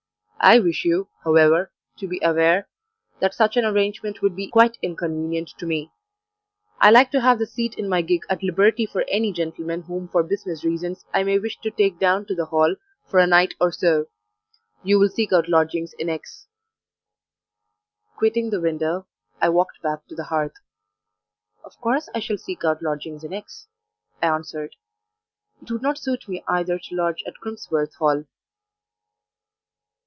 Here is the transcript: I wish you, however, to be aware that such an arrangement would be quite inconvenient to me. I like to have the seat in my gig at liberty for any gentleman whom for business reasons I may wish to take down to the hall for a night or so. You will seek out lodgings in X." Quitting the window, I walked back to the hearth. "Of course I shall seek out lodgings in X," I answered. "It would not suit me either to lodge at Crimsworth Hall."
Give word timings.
I 0.43 0.57
wish 0.57 0.85
you, 0.85 1.07
however, 1.23 1.71
to 1.99 2.07
be 2.07 2.19
aware 2.23 2.67
that 3.19 3.35
such 3.35 3.57
an 3.57 3.63
arrangement 3.63 4.23
would 4.23 4.35
be 4.35 4.49
quite 4.49 4.79
inconvenient 4.81 5.49
to 5.59 5.67
me. 5.67 5.91
I 6.79 6.89
like 6.89 7.11
to 7.11 7.21
have 7.21 7.37
the 7.37 7.45
seat 7.45 7.75
in 7.77 7.87
my 7.87 8.01
gig 8.01 8.23
at 8.27 8.41
liberty 8.41 8.87
for 8.87 9.05
any 9.07 9.31
gentleman 9.33 9.83
whom 9.83 10.07
for 10.07 10.23
business 10.23 10.63
reasons 10.65 11.05
I 11.13 11.21
may 11.21 11.37
wish 11.37 11.59
to 11.59 11.69
take 11.69 11.99
down 11.99 12.25
to 12.25 12.33
the 12.33 12.45
hall 12.45 12.75
for 13.05 13.19
a 13.19 13.27
night 13.27 13.53
or 13.61 13.71
so. 13.71 14.07
You 14.81 14.97
will 14.97 15.09
seek 15.09 15.31
out 15.31 15.47
lodgings 15.47 15.93
in 15.99 16.09
X." 16.09 16.47
Quitting 18.17 18.49
the 18.49 18.59
window, 18.61 19.05
I 19.39 19.49
walked 19.49 19.83
back 19.83 20.07
to 20.07 20.15
the 20.15 20.23
hearth. 20.33 20.55
"Of 21.63 21.79
course 21.79 22.09
I 22.15 22.19
shall 22.19 22.39
seek 22.39 22.65
out 22.65 22.81
lodgings 22.81 23.23
in 23.23 23.31
X," 23.31 23.67
I 24.23 24.27
answered. 24.29 24.75
"It 25.61 25.69
would 25.69 25.83
not 25.83 25.99
suit 25.99 26.27
me 26.27 26.43
either 26.47 26.79
to 26.79 26.95
lodge 26.95 27.21
at 27.27 27.35
Crimsworth 27.35 27.93
Hall." 27.99 28.25